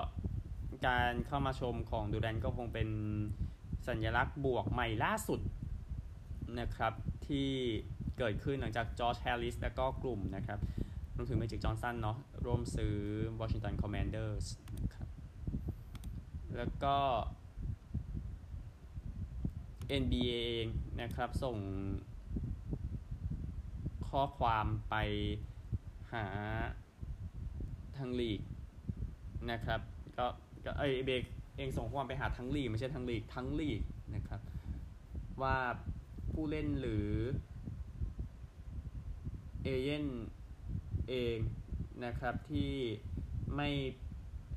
[0.86, 2.88] การเข้ามาชมของดูแรนก็คงเป็น
[3.88, 5.40] สัญลักษณ์บวกใหม่ล่าสุด
[6.60, 6.92] นะครับ
[7.26, 7.48] ที่
[8.18, 10.58] เกิดขึ้นหลังจากจอร์จแฮร์ริสและก็กลุ่มนะครับ
[11.16, 12.94] รวมถึงเมจิกจอห์นสันเนาะร่วมซื้อ
[13.40, 14.46] วอชิงตันคอมมานเดอร์ส
[14.82, 15.08] นะครับ
[16.56, 16.96] แล้วก็
[20.02, 20.66] NBA เอง
[21.00, 21.56] นะครับส่ง
[24.08, 24.94] ข้อความไป
[26.12, 26.24] หา
[27.96, 28.40] ทางลีก
[29.50, 29.80] นะครับ
[30.18, 30.26] ก็
[30.66, 31.22] ก็เอเบก
[31.56, 33.80] เองส่งความไปหาทั้งลีกไม่ใช่ทั้งลีกทั้งลีก
[34.14, 34.40] นะครับ
[35.42, 35.56] ว่า
[36.32, 37.08] ผู้เล่นหรือ
[39.62, 40.04] เอเย่น
[41.08, 41.38] เอง
[42.04, 42.72] นะครับที่
[43.56, 43.70] ไม่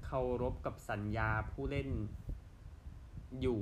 [0.05, 1.89] เคารพกับสัญญาผู้เล่น
[3.41, 3.61] อยู่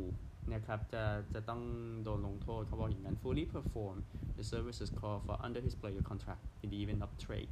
[0.53, 1.62] นะครับจะจะต้อง
[2.03, 3.97] โดนลงโทษเขาบอกอย่างนั้น fully perform
[4.38, 7.51] the services called for under his player contract in the event of trade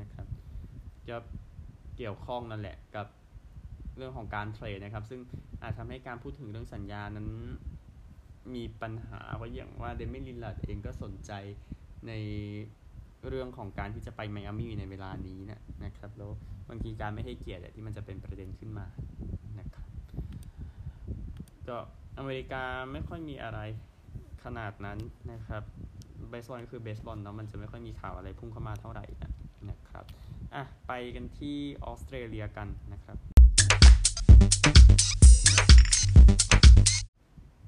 [0.00, 0.26] นะครับ
[1.08, 1.16] จะ
[1.96, 3.06] เกี่ยวข้องนั่นแหละกับ
[3.96, 5.20] เรื่องของการเทรดนะครับ ซึ่ง
[5.62, 7.28] อาจทำให้การพูดถึงเรื่องสัญญานั้น
[8.54, 11.32] มีปัญหาว่าอย่างว่าเดเมี่ยนลิลลาร์ดเองก็สนใจ
[12.06, 12.12] ใน
[13.28, 16.30] เรื่องของการที่จะไปไมอามี่ในเวลานี้นะนะครับแล้ว
[16.68, 18.86] บางทีการไม่ให้เกียรติที่มันจะเป็นประเด็นขึ้นมา
[19.58, 19.86] นะครับ
[21.68, 21.76] ก็
[22.18, 23.60] อเมริกาไม่ค่อยมีอะไร
[24.44, 24.98] ขนาดนั้น
[25.32, 25.62] นะครับ
[26.30, 29.32] เบสบอลก็คือเบสบอลเนาะมันจะไม่ค่อยมีข่าวอะไรพุ่งเข้ามาเท่าไหร่นะ
[29.70, 30.04] นะครับ
[30.54, 33.18] อะไปกันที่ออสเตรเลียกันนะครับ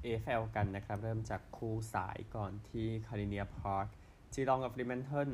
[0.07, 3.87] AFL กันนะครับ เริ่มจากคู่บ่ายก่อนที่คาร์ดิเนียพาร์ค
[4.33, 5.29] จีลองกับฟรีแมนเทิล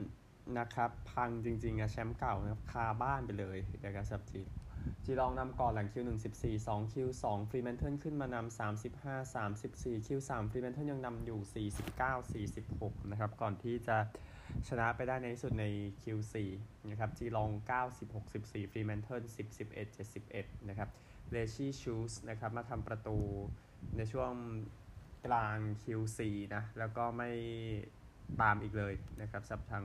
[0.59, 4.41] นะครับ พังจริงๆอะแชมป์เก่านะครับคาบ้านไปเลยนะครับสำหรับ
[5.05, 6.11] จีลองนำก่อนหลัง Q1
[6.41, 8.59] 14 2 Q2 ฟรีแมนเทิลขึ้นมานำ
[8.93, 11.69] 35 34 Q3 ฟรีแมนเทิลยังนำอยู่
[12.39, 13.97] 49 46 นะครับ ก่อนที่จะ
[14.67, 15.65] ชนะไปได้ในที่สุดใน
[16.01, 16.35] Q4
[16.89, 17.49] นะครับจีลอง
[17.89, 20.89] 96 14 ฟรีแมนเทิล10 11 71 นะครับ
[21.31, 23.17] เลชี่ชูสนะครับ มาทำประตู
[23.97, 24.31] ในช่วง
[25.25, 26.19] กลาง Q4
[26.55, 27.29] นะ แล้วก็ไม่
[28.41, 29.83] ตามอีกเลยนะครับสำหรับทาง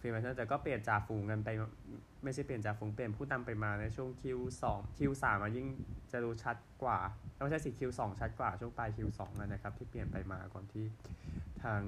[0.00, 1.48] ฟรีแมนเทิลแต่ก็เปลี่ยนจ่าฝูงกันไป
[2.24, 4.64] ไม่ใช่เปลี่ยนจ่าฝูงเปลี่ยนผู้นำไปมาในช่วง Q2
[4.98, 5.66] Q3 มายิ่ง
[6.12, 6.98] จะดูชัดกว่า
[7.42, 10.84] ไม่ใช่สิ Q2 ชัดกว่าช่วงปลาย Q2 นะครับ ที่เปลี่ยนไปมาก่อนที่
[11.62, 11.82] ทาง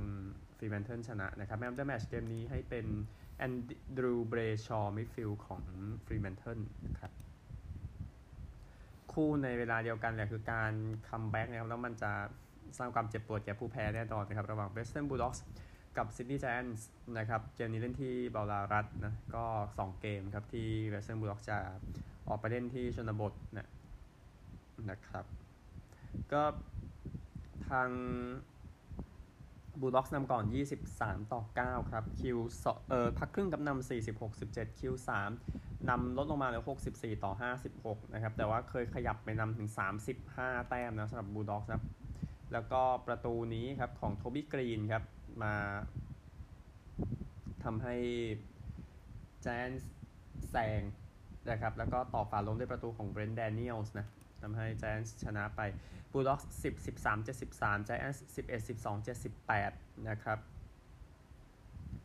[0.56, 2.86] ฟรีแมนเทิลชนะนะครับ Man of the Match เกมนี้ให้เป็น
[3.38, 3.52] แอน
[3.96, 5.62] ดรูว์เบรย์ชอว์ midfield ของ
[6.04, 7.12] ฟรีแมนเทิลนะครับ
[9.16, 10.72] คู่ในเวลาเดียวกันแหละคือการ
[11.08, 12.12] comeback นะครับแล้วมันจะ
[12.78, 15.44] สร้างความเจ็บปวดแก่ผู้แพ้แน่นอนนะครับระหว่างเวสเทิร์นบูลด็อกส์
[15.96, 19.44] กับซิดนีย์ไจแอนท์สนะครับเกมนี้เล่นที่บาลารัตนะก็
[19.76, 21.58] 2 เกมครับที่เวสเทิร์นบูลด็อกส์จะ
[22.28, 23.68] ออกไปเล่นที่ชนบทนะ
[24.90, 25.24] นะครับ
[26.32, 26.42] ก็
[27.68, 27.88] ทาง
[29.80, 30.44] บูลด็อกส์นำก่อน
[30.88, 32.38] 23 ต่อ 9 ครับ Q
[32.88, 37.32] เอ่อพักครึ่งกับนำ46 17 Q3นำลดลงมาเหลือ 64 ต่อ
[37.74, 39.68] 56 นะครับ แต่ว่าเคยขยับไปนำถึง
[40.18, 41.82] 35 แต้มนะสำหรับบูลด็อกส์นะ
[42.52, 45.04] แล้วก็ประตูนี้ครับ ของโทบี้กรีนครับ
[45.42, 45.54] มา
[47.64, 47.96] ทำให้
[49.42, 49.70] ไจแอนท์
[50.50, 50.80] แซง
[51.50, 54.06] นะครับ แล้วก็ตอกฝาโลงด้วยประตูของเบรนต์แดเนียลส์นะ
[54.42, 55.60] ทำให้ไจแอนท์ชนะไป
[56.12, 57.98] บูลด็อกส์10 13 73แจน
[58.36, 59.06] 11 12
[59.46, 60.38] 78 นะครับ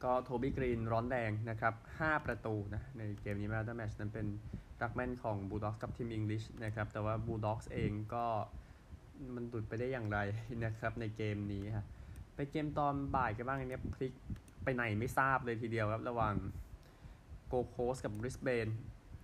[0.03, 4.27] ก็โทบี้กรีนร้อนแรงนะครับ 5 ประตูนะ ในเกมนี้ Man of the Match นั้นเป็น
[4.81, 8.25] ruckman ของบูลด็อกส์กับ Tim English นะครับ แต่ว่าบูลด็อกส์เองก็
[9.35, 10.19] มันหลุดไปได้อย่างไร
[10.65, 11.85] นะครับในเกมนี้ครับ
[12.35, 14.13] ไปเกมตอนบ่ายกันบ้างเนี่ยพลิก
[14.63, 16.35] ไปไหนไม่ทราบเลยทีเดียวครับ ระหว่าง
[17.47, 18.67] โกลด์โคสต์กับบริสเบน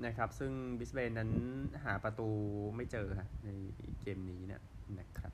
[0.05, 1.31] นะครับ ซึ่งบิสเบนนั้น
[1.83, 2.29] หาประตู
[2.75, 3.07] ไม่เจอ
[3.45, 3.49] ใน
[4.01, 4.61] เกมนี้เนี่ย
[4.99, 5.31] นะครับ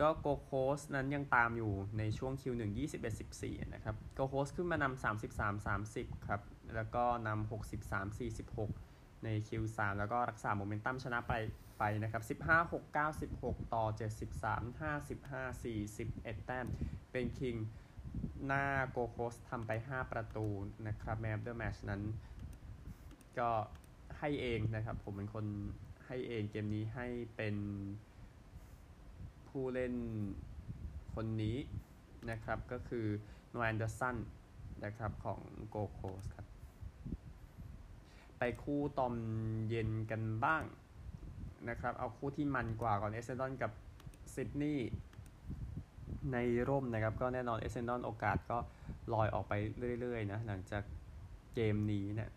[0.00, 3.04] ก็โกโคสนั้นยังตามอยู่ในช่วง Q1 21
[3.38, 6.40] 14นะครับโกโคสขึ้นมานำ33 30ครับ
[6.74, 8.18] แล้วก็นำ63
[8.68, 11.32] 46ใน Q3 แล้วก็รักษาโมเมนตัมชนะไป
[11.78, 13.84] ไปนะครับ15 6 9 16ต่อ
[14.30, 16.66] 73 55 41แต้ม
[17.10, 17.56] เป็นคิง
[18.46, 20.46] หน้าโกโคสทำไป5ประตู
[20.86, 22.02] นะครับ Man of the Match นั้น
[23.38, 23.50] ก็
[24.24, 25.46] ให้เองนะครับ ผมเป็นคน
[26.06, 27.06] ให้เองเกมนี้ให้
[27.36, 27.56] เป็น
[29.48, 29.94] ผู้เล่น
[31.14, 31.56] คนนี้
[32.30, 33.06] นะครับ ก็คือ
[33.50, 34.16] โนอาห์แอนเดอร์สัน
[34.84, 36.46] นะครับของโกลด์โคสต์ครับ
[38.38, 39.14] ไปคู่ตอน
[39.68, 40.62] เย็นกันบ้าง
[41.68, 43.72] นะครับ เอาคู่ที่มันกว่าก่อนเอเซนดอนกับ
[44.34, 44.90] ซิดนีย์
[46.32, 46.36] ใน
[46.68, 48.58] ร่มนะครับ ก็แน่นอนเอเซนดอนโอกาสก็
[49.12, 49.52] ลอยออกไป
[50.00, 50.82] เรื่อยๆนะ หลังจาก
[51.54, 52.30] เกมนี้เนี่ย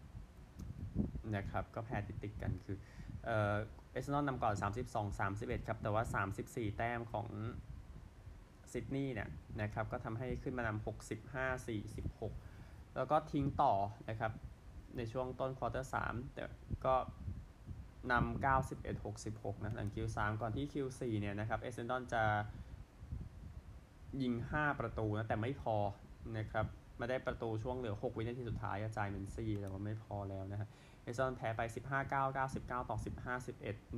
[1.36, 2.77] นะครับก็แพ้ติดๆกันคือ
[3.25, 3.55] เออ
[3.91, 6.03] เอเซนดอนนำก่อน 32 31 ครับ แต่ว่า
[6.41, 7.27] 34 แต้มของ
[8.71, 9.29] ซิดนีย์เนี่ย
[9.62, 10.88] นะครับก็ทำให้ขึ้นมานำ65
[12.25, 13.73] 46 แล้วก็ทิ้งต่อ
[14.10, 14.31] นะครับ
[14.97, 16.43] ในช่วงต้น quarter 3แต่
[16.86, 16.95] ก็
[18.12, 22.23] นำ91 66 นะหลัง Q3 ก่อนที่ Q4 เนี่ยนะครับเอเซนดอนจะ
[24.21, 25.75] ยิง 5 ประตูนะแต่ไม่พอ
[26.38, 26.65] นะครับ
[26.99, 30.67] มาได้ประตูช่วงเหลือ 6 วินาทีสุดท้ายจากไจเมนซี่แต่ว่าไม่พอแล้วนะฮะ
[31.03, 33.97] เอเซนดอนแพ้ไป 15 9 99 ต่อ 15 11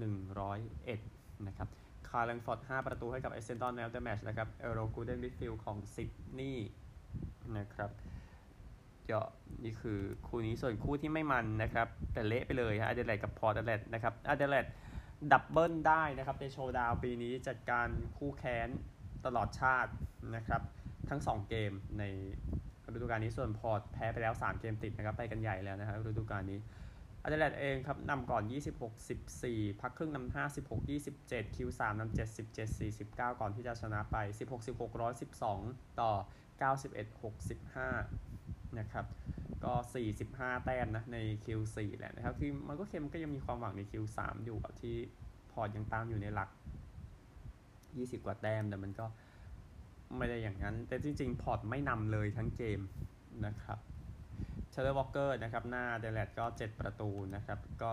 [0.78, 1.70] 101 นะครับ
[2.08, 6.70] ไคล์แลงฟอร์ด 5 ประตูให้กับเอเซนดอน Man of the Match นะครับ แอร์โรลกูลเดน midfield ของซิดนีย์
[7.58, 7.92] นะครับ
[9.12, 9.22] ก็
[9.64, 14.66] นี่คือคู่นี้ส่วนคู่ที่ไม่มันนะครับ แต่เละไปเลยฮะอเดเลดกับพอร์ตอเดเลดนะครับอเดเลด
[15.32, 18.70] ดับเบิลได้นะครับ ในโชว์ดาวปีนี้จัดการคู่แค้น
[19.26, 19.92] ตลอดชาติ
[20.36, 20.62] นะครับ
[21.10, 22.04] ทั้ง 2 เกมใน
[22.94, 26.60] ฤดูกาลนี้ส่วนพอร์ตแพ้ไปแล้ว 3 เกมติดนะครับไปกันใหญ่แล้วนะครับฤดูกาลนี้
[27.22, 28.92] ออเดเลดเองครับนำก่อน 26
[29.38, 32.18] 14 พักครึ่งนำ56 27 Q3 นำ
[32.56, 34.90] 77 49 ก่อนที่จะชนะไป 16 16
[35.46, 36.12] 112 ต่อ
[36.60, 37.22] 91
[38.02, 39.06] 65 นะครับ
[39.64, 39.74] ก็
[40.20, 44.96] 45 แต้มนะใน Q4 แหละนะครับ คือมันก็เกมก็ยังมีความหวังใน Q3 อยู่ที่
[45.52, 46.50] พอร์ตยังตามอยู่ในหลัก
[47.38, 49.06] 20 กว่าแต้มแต่มันก็
[50.18, 52.80] ไม่ได้อย่างนั้น แต่จริง ๆ พอร์ตไม่นำเลยทั้งเกม
[53.46, 53.80] นะครับ
[54.70, 57.90] เทย์เลอร์วอล์คเกอร์นะครับ หน้าอเดเลดก็ 7 ประตูนะครับ ก็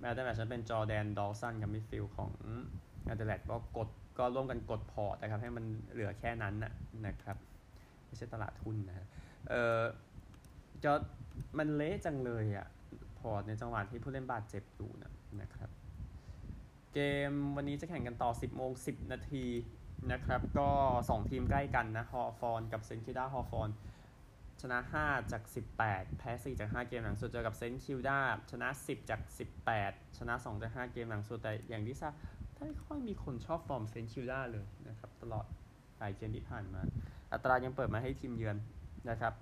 [0.00, 2.30] Man of the Match เป็นจอร์แดนดอว์สันกับ midfield ของอ
[3.16, 6.72] เดเลดก็กดก็ร่วมกันกดพอร์ตนะครับ ให้มันเหลือแค่นั้นนะ
[7.06, 7.36] นะครับ
[8.06, 9.08] ไม่ใช่ตลาดทุนนะ
[9.48, 9.80] เออ
[10.84, 10.92] จะ
[11.58, 12.66] มันเละจังเลยอะ
[13.18, 15.70] พอร์ตในจังหวะที่ผู้เล่นบาดเจ็บอยู่นะนะครับ
[16.92, 16.98] เก
[17.30, 19.44] มวันนี้จะแข่งกันต่อ 10โมง10 นาที
[20.12, 20.68] นะครับ ก็
[21.02, 23.70] 2 ทีมใกล้กันนะ Hawthorn กับ St Kilda Hawthorn
[24.62, 25.42] ชนะ 5 จาก
[25.80, 28.18] 18 แพ้ 4 จาก 5 เกมหลังสุดเจอกับ St Kilda
[28.50, 29.20] ชนะ 10 จาก
[29.70, 32.12] 18 ชนะ 2 จาก 5 เกมหลังสุด แต่อย่างที่ทราบ
[32.58, 35.46] ไม่ค่อยมีคนชอบฟอร์ม St Kilda เลยนะครับตลอด
[35.98, 36.80] หลายเกมที่ผ่านมา
[37.32, 38.56] อัตรายังเปิดมาให้ทีมเยือน
[39.10, 39.32] นะครับ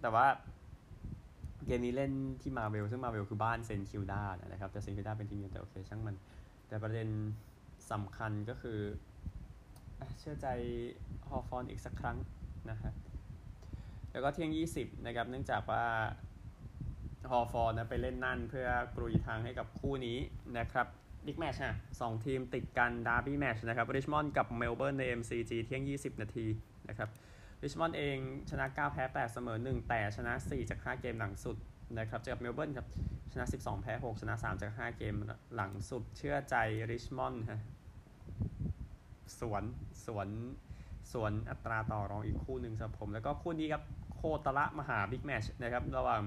[0.00, 0.26] แต่ว่า
[1.66, 2.12] เกมนี้เล่น
[2.42, 6.16] ที่มาเวลซึ่งมาเวลคือบ้าน St Kilda นะครับ แต่ St Kilda เป็นทีมเยือนแต่โอเคช่างมัน
[6.68, 7.08] แต่ประเด็น
[7.90, 8.80] สำคัญก็คือ
[10.18, 10.48] เชื่อใจ
[11.28, 12.16] ฮอฟอนอีกสักครั้ง
[12.70, 12.92] นะฮะ
[14.12, 15.84] แล้วก็เที่ยง 20 นะครับ เนื่องจากว่า
[17.30, 20.18] ฮอฟอนนะไปเล่นนั่นเพื่อกรุยทางให้กับคู่นี้
[20.58, 20.86] นะครับ
[21.26, 26.46] big match นะสองทีมติดกัน derby match นะครับ Richmond กับเมลเบิร์นใน MCG เที่ยง 20 นาที
[26.88, 27.08] นะครับ
[27.62, 28.18] Richmond เอง
[28.50, 31.56] ชนะ 9 แพ้ 8 เสมอ 1 แต่ชนะ 4 จาก 5 เกมหลังสุด
[31.98, 32.86] นะครับเจอกับเมลเบิร์นครับ
[33.32, 35.14] ชนะ 12 แพ้ 6 ชนะ 3 จาก 5 เกม
[35.54, 36.56] หลังสุดเชื่อใจ
[36.90, 37.60] Richmond ฮะ
[39.40, 39.62] สวน
[40.06, 40.28] สวน
[41.12, 43.82] สวนอัตราต่อรองอีกคู่หนึ่งสำหรับผม แล้วก็คู่นี้ครับ
[44.16, 46.22] โคตรละมหา big match นะครับระหว่าง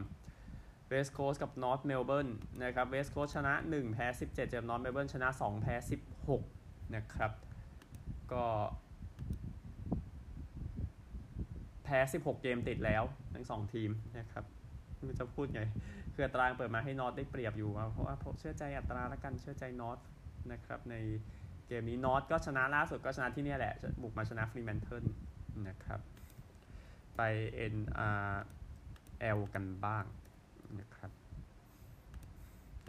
[0.88, 2.30] West Coast กับ North Melbourne
[2.64, 5.76] นะครับ West Coast ชนะ 1 แพ้ 17 เจอ North Melbourne ชนะ 2 แพ้
[6.34, 7.32] 16 นะครับ
[8.32, 8.46] ก็
[11.84, 14.46] แพ้ 16 เกมติดแล้ว ทั้ง 2 ทีมนะครับ
[15.04, 15.62] ไม่จะพูดไง
[16.14, 20.00] คืออัตราเปิดมาให้ North ได้เปรียบอยู่ เพราะว่าผมเชื่อใจอัตราละกันเชื่อใจ North
[20.52, 20.96] นะครับใน
[21.68, 25.04] เกมนี้ North ก็ชนะล่าสุดก็ชนะที่นี่แหละ บุกมาชนะ Fremantle
[25.68, 26.02] นะครับ
[27.16, 27.22] ไป
[27.76, 30.06] NRL กันบ้าง
[30.80, 31.12] นะครับ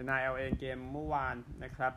[0.06, 1.92] NRL เองเกมเมื่อวานนะครับ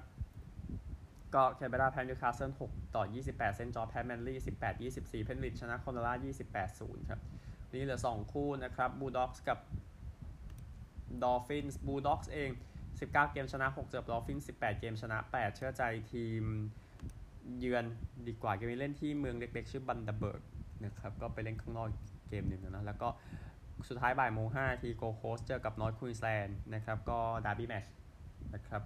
[1.35, 6.13] ก็แคนเบราแพ้นิวคาสเซิล6ต่อ 28 St George แพ้ Manly 18 24 Penrith ชนะ Cronulla
[6.49, 7.21] 28 0 ครับ
[7.71, 9.59] นี่เหลือ 2 คู่นะครับ Bulldogs กับ
[11.23, 12.49] Dolphins Bulldogs เอง
[12.99, 16.43] 19 เกมชนะ 6 เจอ Dolphins 18 เกมชนะ 8 เชื่อใจทีม
[17.59, 17.85] เยือน
[18.27, 20.41] ดีกว่าเกมนี้เล่นที่เมืองเล็กๆ ชื่อ Bundaberg
[20.85, 21.87] นะครับก็ไปเล่นข้างนอก
[22.29, 23.09] เกมหนึ่งนะแล้วก็
[23.89, 27.85] สุดท้ายบ่ายโมง5ที Gold Coast เจอกับ North Queensland นะครับก็ derby match
[28.53, 28.81] นะครับ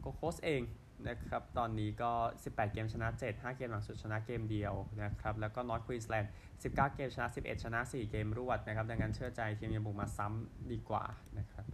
[0.00, 0.62] Gold Coast เอง
[1.08, 2.12] นะครับตอนนี้ก็
[2.44, 6.30] 18 เกมชนะ 7 5 เกมหลังสุดชนะเกมเดียวนะครับแล้วก็ North Queensland
[6.62, 11.04] 19 เกมชนะ 11 ชนะ 4 เกมรวดนะครับดังนั้นเชื่อใจทีมเยือนบุกมาซ้ำดีกว่า
[11.38, 11.64] นะครับ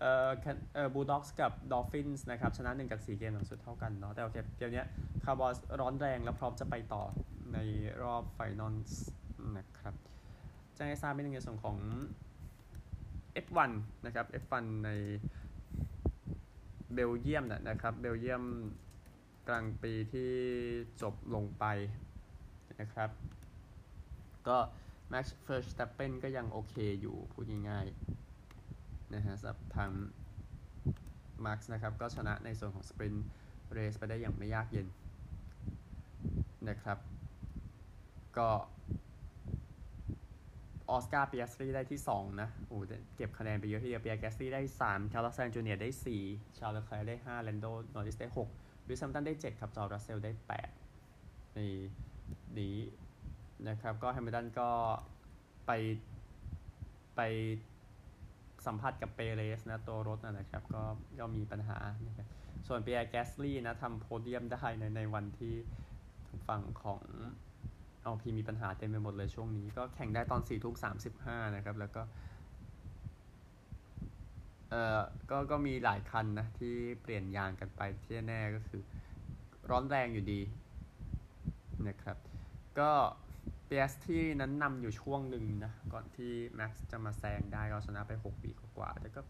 [0.00, 0.30] เอ่อ
[0.74, 4.84] เอ่อ Bulldogs กับ Dolphins นะครับชนะ1กับ4เกมหลังสุดเท่ากันเนาะแต่โอเคเกมนี้
[5.24, 7.02] คาร์บอสร้อนแรงและพร้อมจะไปต่อ
[7.52, 7.58] ใน
[8.02, 8.74] รอบ final
[9.58, 9.94] นะครับ
[10.74, 11.76] แจ้งให้ทราบเป็นในส่วนของ
[13.46, 13.72] F1
[14.04, 14.90] นะครับ F1 ใน
[16.94, 18.44] เบลเยียมนะครับเบลเยียม
[19.48, 20.30] กลางปีที่
[21.02, 21.64] จบลงไป
[22.80, 23.10] นะครับ
[24.48, 24.58] ก็
[25.12, 28.19] Max Verstappen ก็ยังโอเคอยู่พูดง่ายๆ
[29.14, 29.90] นะฮะสำหรับทาง
[31.44, 33.18] Max นะครับก็ชนะในส่วนของ Sprint
[33.76, 34.86] Race ไปได้อย่างไม่ยากเย็น
[36.68, 36.98] นะครับ
[38.38, 38.48] ก็
[40.90, 42.78] Oscar Piastri ได้ที่ 2 นะโอ้
[43.16, 45.88] เก็บคะแนนไปเยอะทีเดียว Piastri ได้ 3 Carlos Sainz Jr ได้
[46.22, 49.78] 4 Charles Leclerc ได้ 5 Lando Norris ได้ 6 Lewis Hamilton ได้ 7 ครับ George
[49.80, 50.32] Russell ได้
[50.94, 51.58] 8 ใน
[52.58, 52.76] นี้
[53.68, 54.70] นะครับ ก็ Hamilton ก็
[55.66, 55.70] ไป
[57.16, 57.20] ไป
[58.66, 60.82] สัมผัสกับเปเรสนะตัวรถนะครับก็
[61.18, 62.28] ก็มีปัญหานะครับ
[62.66, 65.54] ส่วนเปียร์แกสลี่นะทำโพเดียมได้ในในวันที่
[66.48, 67.00] ฝั่งของ
[68.02, 72.02] เอาพีมีปัญหาเต็มไปหมดเลยช่วงนี้ ก็แข่งได้ตอน4ี่ทุ่มสามสิบห้านะครับ แล้วก็
[74.70, 78.82] เอ่อก็ก็มีหลายคันนะ ที่เปลี่ยนยางกันไปที่แน่ก็คือ
[79.70, 80.40] ร้อนแรงอยู่ดี
[81.88, 82.16] นะครับ
[82.78, 82.90] ก็
[83.72, 89.20] เปียสที่นั้นนำอยู่ช่วงหนึ่งนะ ก่อนที่แม็กซ์จะมาแซงได้ก็ชนะไป 6 ปีกว่าแต่ก็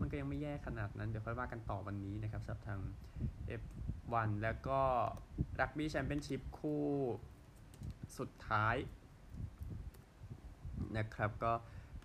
[0.00, 2.80] มันก็ยังไม่แย่ขนาดนั้น เดี๋ยวค่อยว่ากันต่อวันนี้นะครับสำหรับทาง
[3.62, 4.80] F1 แล้วก็
[5.60, 6.84] รักบี้แชมเปี้ยนชิพคู่
[8.18, 8.76] สุดท้าย
[10.96, 11.52] นะครับ ก็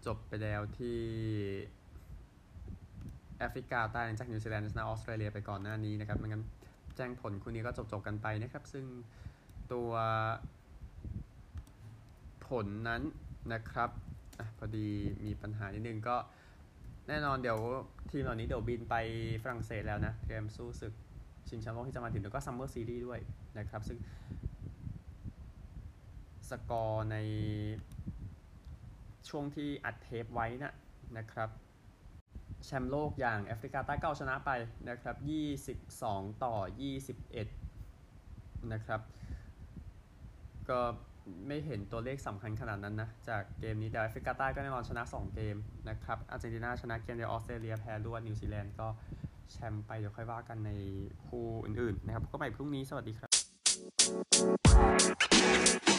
[0.06, 1.00] จบไปแล้วที่
[3.38, 6.43] แอฟริกาใต้หลังจากนิวซีแลนด์ชนะออสเตรเลียไปก่อนหน้านี้นะครับมันงั้น
[6.95, 8.86] แจ้งผลคู่นี้ก็จบๆกันไปนะครับ ซึ่ง
[9.74, 9.91] ตัว
[12.63, 13.01] ลนั้น
[13.53, 13.89] นะครับ
[14.39, 14.87] อพอดี
[15.25, 16.17] มีปัญหานิดนึงก็
[17.07, 17.59] แน่นอนเดี๋ยว
[18.11, 18.95] ทีมเหล่านี้เดี๋ยวบินไป
[19.43, 20.93] ฝรั่งเศสแล้วนะเตรียมสู้ศึก
[21.47, 23.19] ชิงแชมป์โลกที่จะมาถึงแล้วก็ซัมเมอร์ซีรีส์ด้วย
[23.57, 23.97] นะครับ ซึ่ง
[26.49, 27.17] สกอร์ใน
[29.29, 30.73] ช่วงที่อัดเทปไว้นะ
[31.17, 31.49] นะครับ
[32.65, 34.51] แชมป์โลกอย่างแอฟริกาใต้ก็เอาชนะไป
[34.89, 35.15] นะครับ
[35.79, 36.55] 22 ต่อ
[37.61, 39.01] 21 นะครับ
[40.69, 40.79] ก็
[41.47, 45.55] ไม่เห็นตัวเลขสำคัญขนาดนั้นนะ จากเกมนี้แต่แอฟริกาใต้ก็แน่นอนชนะ 2 เกม
[45.89, 48.88] นะครับอาร์เจนตินาชนะเกมเดียวออสเตรเลียแพ้รวดนิวซีแลนด์ก็
[49.51, 50.71] แชมป์ไปเดี๋ยวค่อยว่ากันใน
[51.25, 53.27] คู่อื่นๆนะครับก็ไปพรุ่งนี้สวัสดีครั
[55.88, 55.90] บ